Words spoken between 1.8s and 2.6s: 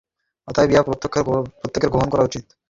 গ্রহণ করা উচিত।